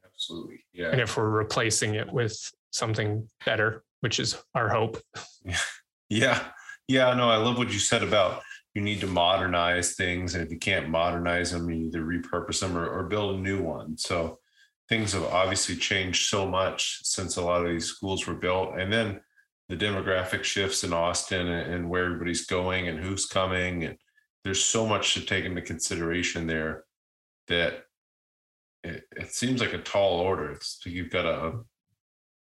[0.04, 0.64] Absolutely.
[0.72, 0.90] Yeah.
[0.90, 2.36] And if we're replacing it with
[2.72, 5.00] something better, which is our hope.
[6.10, 6.38] Yeah.
[6.86, 8.42] Yeah, no, I love what you said about
[8.74, 10.34] you need to modernize things.
[10.34, 13.62] And if you can't modernize them, you either repurpose them or, or build a new
[13.62, 13.96] one.
[13.96, 14.40] So
[14.88, 18.78] things have obviously changed so much since a lot of these schools were built.
[18.78, 19.20] And then
[19.68, 23.84] the demographic shifts in Austin and, and where everybody's going and who's coming.
[23.84, 23.96] And
[24.44, 26.84] there's so much to take into consideration there
[27.48, 27.84] that
[28.82, 30.50] it, it seems like a tall order.
[30.50, 31.52] It's you've got a, a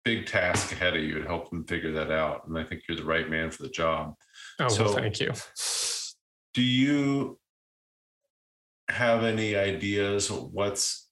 [0.05, 2.49] big task ahead of you to help them figure that out.
[2.49, 4.15] And I think you're the right man for the job.
[4.59, 5.33] Oh, so, well, thank you.
[6.55, 7.39] Do you
[8.89, 11.09] have any ideas what's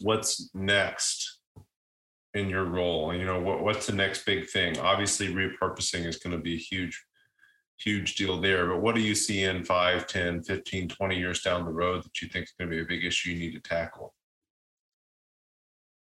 [0.00, 1.38] what's next
[2.34, 3.14] in your role?
[3.14, 4.78] You know, what, what's the next big thing?
[4.78, 7.02] Obviously, repurposing is going to be a huge,
[7.78, 8.66] huge deal there.
[8.66, 12.20] But what do you see in 5, 10, 15, 20 years down the road that
[12.20, 14.14] you think is going to be a big issue you need to tackle?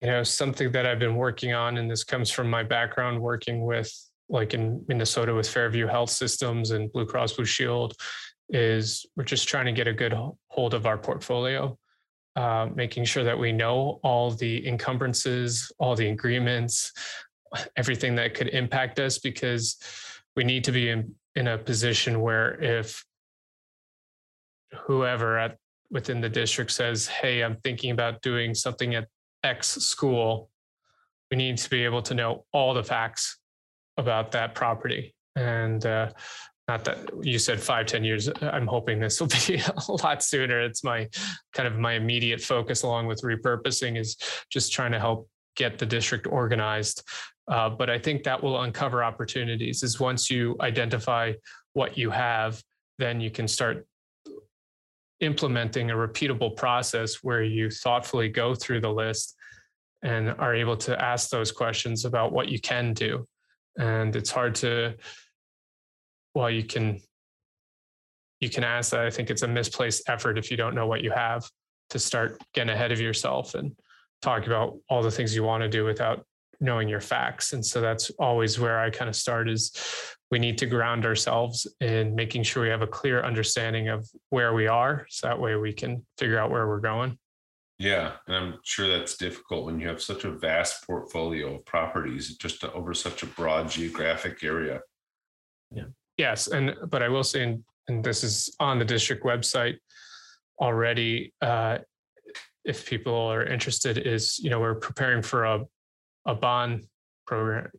[0.01, 3.65] You know, something that I've been working on, and this comes from my background working
[3.65, 3.91] with,
[4.29, 7.95] like in Minnesota with Fairview Health Systems and Blue Cross Blue Shield,
[8.49, 10.13] is we're just trying to get a good
[10.47, 11.77] hold of our portfolio
[12.35, 16.93] uh, making sure that we know all the encumbrances, all the agreements,
[17.75, 19.77] everything that could impact us, because
[20.35, 23.03] we need to be in, in a position where if
[24.85, 25.57] whoever at
[25.91, 29.07] within the district says, "Hey, I'm thinking about doing something at
[29.43, 30.49] X school,"
[31.31, 33.39] we need to be able to know all the facts
[33.97, 35.15] about that property.
[35.35, 36.11] And uh,
[36.69, 39.55] not that you said five ten years i'm hoping this will be
[39.87, 40.61] a lot sooner.
[40.61, 41.09] It's my
[41.53, 44.17] kind of my immediate focus along with repurposing is
[44.51, 47.03] just trying to help get the district organized.
[47.47, 51.33] Uh, but i think that will uncover opportunities is once you identify
[51.73, 52.61] what you have
[52.99, 53.87] then you can start
[55.19, 59.35] implementing a repeatable process where you thoughtfully go through the list
[60.03, 63.25] and are able to ask those questions about what you can do.
[63.77, 64.95] And it's hard to
[66.39, 67.01] well, you can
[68.39, 69.05] you can ask that.
[69.05, 71.49] I think it's a misplaced effort if you don't know what you have
[71.89, 73.77] to start getting ahead of yourself and
[74.21, 76.25] talk about all the things you want to do without
[76.61, 77.51] knowing your facts.
[77.51, 79.73] And so that's always where I kind of start is
[80.31, 84.53] we need to ground ourselves in making sure we have a clear understanding of where
[84.53, 85.05] we are.
[85.09, 87.17] So that way we can figure out where we're going.
[87.79, 88.13] Yeah.
[88.27, 92.63] And I'm sure that's difficult when you have such a vast portfolio of properties just
[92.63, 94.79] over such a broad geographic area.
[95.71, 95.85] Yeah.
[96.19, 99.77] Yes, and but I will say, and, and this is on the district website
[100.59, 101.33] already.
[101.41, 101.77] Uh,
[102.65, 105.61] if people are interested, is you know we're preparing for a
[106.25, 106.83] a bond
[107.25, 107.71] program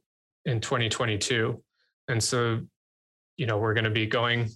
[0.46, 1.62] in 2022,
[2.08, 2.62] and so
[3.36, 4.48] you know we're going to be going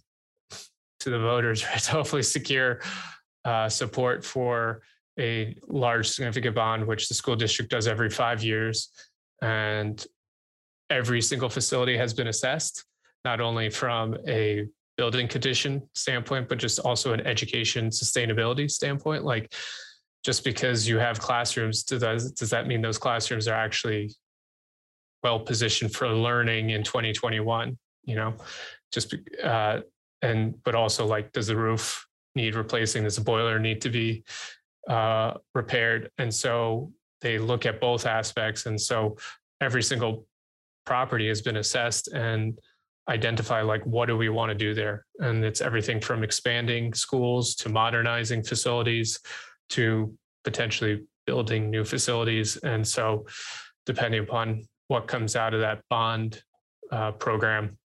[1.00, 2.80] to the voters right, to hopefully secure
[3.44, 4.80] uh, support for
[5.20, 8.88] a large significant bond, which the school district does every five years,
[9.42, 10.06] and
[10.88, 12.86] every single facility has been assessed
[13.24, 19.24] not only from a building condition standpoint, but just also an education sustainability standpoint.
[19.24, 19.52] Like
[20.24, 24.14] just because you have classrooms, does that, does that mean those classrooms are actually
[25.22, 27.76] well positioned for learning in 2021?
[28.04, 28.34] You know,
[28.92, 29.80] just uh,
[30.22, 33.04] and but also like, does the roof need replacing?
[33.04, 34.24] Does the boiler need to be
[34.88, 36.10] uh, repaired?
[36.18, 39.16] And so they look at both aspects, and so
[39.60, 40.26] every single
[40.84, 42.58] property has been assessed and
[43.08, 45.04] identify like what do we want to do there?
[45.18, 49.20] And it's everything from expanding schools to modernizing facilities
[49.70, 52.56] to potentially building new facilities.
[52.58, 53.26] And so
[53.86, 56.42] depending upon what comes out of that bond
[56.90, 57.78] uh, program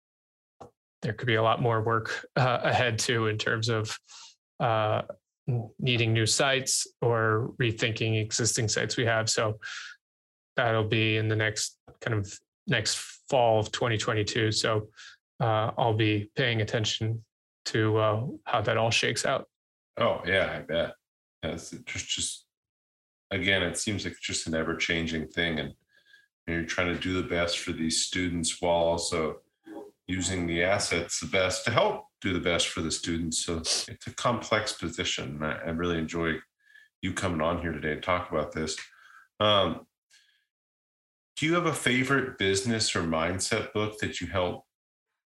[1.02, 3.96] there could be a lot more work uh, ahead too in terms of
[4.60, 5.02] uh,
[5.78, 9.30] needing new sites or rethinking existing sites we have.
[9.30, 9.58] So
[10.56, 12.96] that'll be in the next kind of next
[13.28, 14.52] fall of 2022.
[14.52, 14.88] So
[15.40, 17.24] uh, I'll be paying attention
[17.66, 19.46] to uh, how that all shakes out.
[19.98, 20.94] Oh yeah, I bet.
[21.42, 22.44] It's just just
[23.30, 25.74] again, it seems like just an ever changing thing, and
[26.46, 29.36] you're trying to do the best for these students while also
[30.06, 33.44] using the assets the best to help do the best for the students.
[33.44, 35.42] So it's a complex position.
[35.42, 36.34] I, I really enjoy
[37.02, 38.76] you coming on here today to talk about this.
[39.40, 39.86] Um,
[41.38, 44.64] do you have a favorite business or mindset book that you help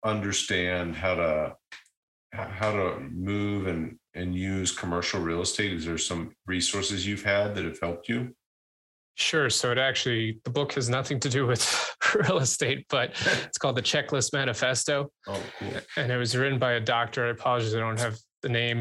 [0.04, 1.56] understand how to
[2.32, 5.74] how to move and and use commercial real estate?
[5.74, 8.34] Is there some resources you've had that have helped you?
[9.16, 9.50] Sure.
[9.50, 13.12] So it actually the book has nothing to do with real estate, but
[13.46, 15.12] it's called the Checklist Manifesto.
[15.28, 15.74] Oh, cool.
[15.96, 17.28] And it was written by a doctor.
[17.28, 18.80] I apologize, I don't have the name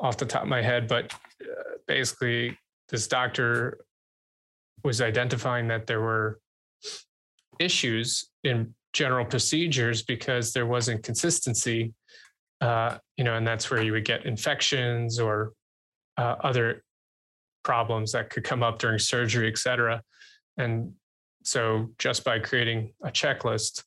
[0.00, 3.78] off the top of my head, but uh, basically this doctor
[4.82, 6.40] was identifying that there were
[7.58, 11.92] issues in general procedures because there wasn't consistency
[12.60, 15.52] uh, you know and that's where you would get infections or
[16.16, 16.82] uh, other
[17.62, 20.02] problems that could come up during surgery, et cetera.
[20.56, 20.92] And
[21.44, 23.84] so just by creating a checklist,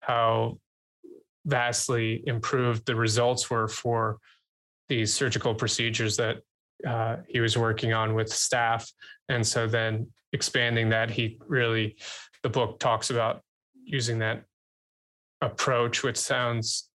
[0.00, 0.58] how
[1.44, 4.18] vastly improved the results were for
[4.88, 6.36] these surgical procedures that
[6.86, 8.90] uh, he was working on with staff.
[9.28, 11.96] And so then expanding that, he really,
[12.44, 13.40] the book talks about
[13.84, 14.44] using that
[15.40, 16.88] approach, which sounds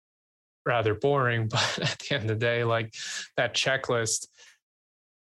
[0.65, 2.93] rather boring, but at the end of the day, like
[3.35, 4.27] that checklist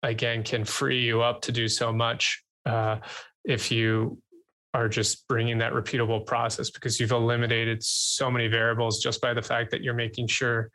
[0.02, 2.96] again can free you up to do so much uh,
[3.44, 4.18] if you
[4.74, 9.40] are just bringing that repeatable process because you've eliminated so many variables just by the
[9.40, 10.70] fact that you're making sure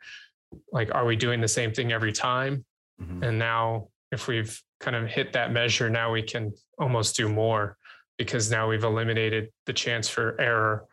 [0.72, 2.64] like are we doing the same thing every time
[3.00, 3.22] mm-hmm.
[3.22, 7.76] and now if we've kind of hit that measure now we can almost do more
[8.24, 10.86] because now we've eliminated the chance for error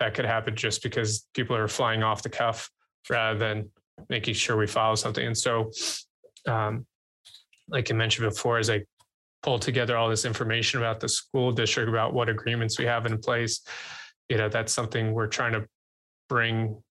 [0.00, 2.70] that could happen just because people are flying off the cuff
[3.08, 3.70] rather than
[4.08, 5.26] making sure we follow something.
[5.26, 5.70] And so
[6.46, 6.86] um,
[7.68, 8.82] like I mentioned before, as I
[9.42, 13.18] pull together all this information about the school district, about what agreements we have in
[13.18, 13.60] place,
[14.28, 15.66] you know, that's something we're trying to
[16.28, 16.82] bring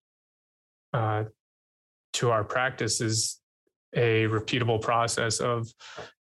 [0.93, 1.23] uh,
[2.13, 3.39] to our practice is
[3.95, 5.67] a repeatable process of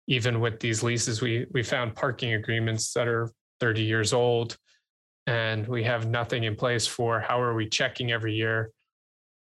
[0.07, 3.31] even with these leases, we we found parking agreements that are
[3.61, 4.57] 30 years old
[5.27, 8.71] and we have nothing in place for how are we checking every year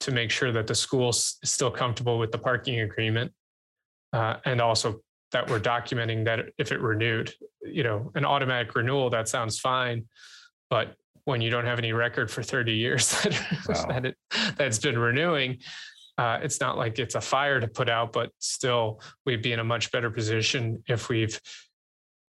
[0.00, 3.32] to make sure that the school is still comfortable with the parking agreement
[4.12, 5.00] uh, and also
[5.32, 10.04] that we're documenting that if it renewed, you know, an automatic renewal, that sounds fine.
[10.70, 10.94] But
[11.24, 13.86] when you don't have any record for 30 years that, wow.
[13.86, 14.16] that it,
[14.56, 15.58] that's been renewing,
[16.16, 19.60] uh, it's not like it's a fire to put out, but still we'd be in
[19.60, 21.38] a much better position if we've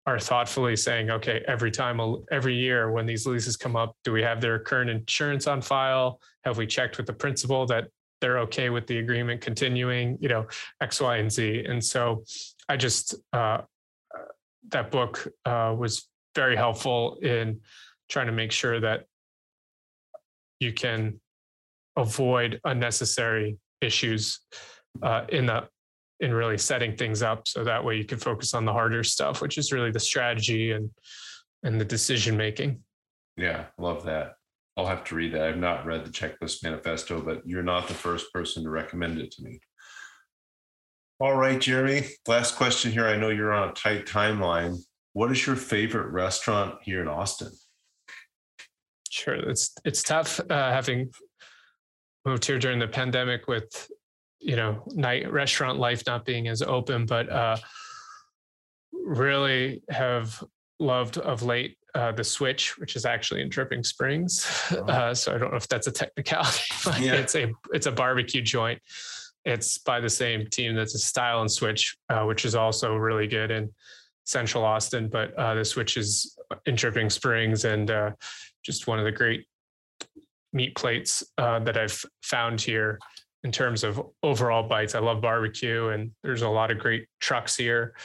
[0.09, 1.99] are thoughtfully saying, okay, every time,
[2.31, 6.19] every year when these leases come up, do we have their current insurance on file?
[6.45, 7.85] Have we checked with the principal that
[8.21, 10.45] they're okay with the agreement continuing, you know,
[10.81, 11.63] X, Y, and Z.
[11.67, 12.23] And so
[12.67, 13.59] I just, uh,
[14.69, 17.61] that book uh, was very helpful in
[18.09, 19.05] trying to make sure that
[20.59, 21.19] you can
[21.95, 24.41] avoid unnecessary issues
[25.01, 25.67] uh, in the
[26.19, 29.41] in really setting things up so that way you can focus on the harder stuff
[29.41, 30.89] which is really the strategy and
[31.63, 32.81] and the decision making
[33.37, 34.35] yeah love that
[34.79, 35.43] I'll have to read that.
[35.43, 39.29] I've not read the checklist manifesto, but you're not the first person to recommend it
[39.31, 39.59] to me.
[41.19, 42.03] All right, Jeremy.
[42.29, 43.05] Last question here.
[43.05, 44.77] I know you're on a tight timeline.
[45.11, 47.51] What is your favorite restaurant here in Austin?
[49.09, 51.11] Sure, it's it's tough uh, having
[52.25, 53.91] moved here during the pandemic with
[54.39, 57.57] you know night restaurant life not being as open, but uh,
[58.91, 60.43] really have
[60.79, 64.45] loved of late uh, the Switch, which is actually in Dripping Springs.
[64.79, 64.83] Oh.
[64.83, 67.15] Uh, so I don't know if that's a technicality, but yeah.
[67.15, 68.79] it's a it's a barbecue joint.
[69.45, 73.27] It's by the same team that's a Style and Switch, uh, which is also really
[73.27, 73.73] good in
[74.25, 75.09] Central Austin.
[75.09, 78.11] But uh, the Switch is in Dripping Springs and uh,
[78.63, 79.47] just one of the great
[80.53, 82.99] meat plates uh, that I've found here
[83.43, 84.95] in terms of overall bites.
[84.95, 87.95] I love barbecue, and there's a lot of great trucks here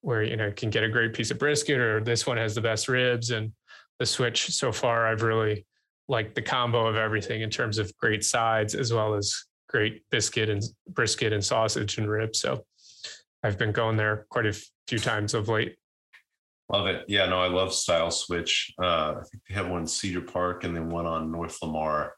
[0.00, 2.54] where you know you can get a great piece of brisket or this one has
[2.54, 3.50] the best ribs and
[3.98, 5.66] the switch so far I've really
[6.08, 9.34] liked the combo of everything in terms of great sides as well as
[9.68, 12.38] great biscuit and brisket and sausage and ribs.
[12.38, 12.64] So
[13.42, 14.56] I've been going there quite a
[14.86, 15.76] few times of late.
[16.68, 17.04] Love it.
[17.08, 18.72] Yeah, no, I love Stiles Switch.
[18.80, 22.14] Uh, I think they have one Cedar Park and then one on North Lamar.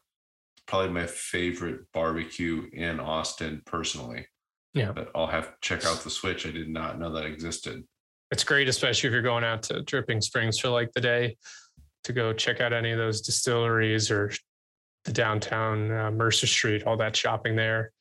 [0.69, 4.27] Probably my favorite barbecue in Austin personally.
[4.75, 4.91] Yeah.
[4.91, 6.45] But I'll have to check out the Switch.
[6.45, 7.83] I did not know that existed.
[8.29, 11.37] It's great, especially if you're going out to Dripping Springs for like the day
[12.03, 14.31] to go check out any of those distilleries or
[15.05, 17.91] the downtown uh, Mercer Street, all that shopping there.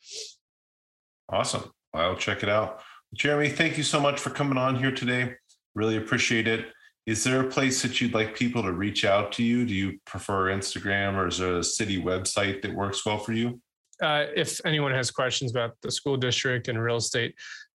[1.31, 1.71] Awesome.
[1.95, 2.83] I'll check it out.
[3.14, 5.37] Jeremy, thank you so much for coming on here today.
[5.75, 6.66] Really appreciate it.
[7.09, 9.64] Is there a place that you'd like people to reach out to you?
[9.64, 13.61] Do you prefer Instagram or is there a city website that works well for you?
[14.02, 17.34] uh, if anyone has questions about the school district and real estate,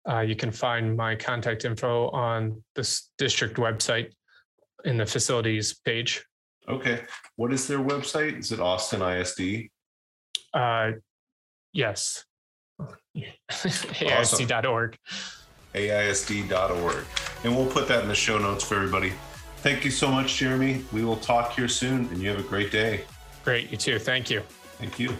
[0.09, 4.11] uh, you can find my contact info on this district website
[4.85, 6.23] in the facilities page.
[6.67, 7.01] Okay.
[7.35, 8.39] What is their website?
[8.39, 9.69] Is it Austin ISD?
[10.53, 10.91] Uh,
[11.73, 12.25] yes.
[13.51, 14.97] AISD.org.
[15.73, 17.05] AISD.org.
[17.43, 19.13] And we'll put that in the show notes for everybody.
[19.57, 20.85] Thank you so much, Jeremy.
[20.91, 23.03] We will talk here soon and you have a great day.
[23.43, 23.71] Great.
[23.71, 23.99] You too.
[23.99, 24.41] Thank you.
[24.77, 25.17] Thank you.